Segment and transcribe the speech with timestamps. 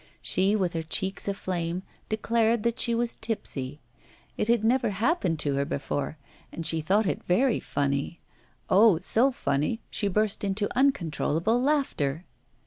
[0.23, 3.81] She, with her cheeks aflame, declared that she was tipsy;
[4.35, 6.17] it had never happened to her before,
[6.51, 8.19] and she thought it very funny.
[8.67, 8.97] Oh!
[8.97, 12.25] so funny, and she burst into uncontrollable laughter.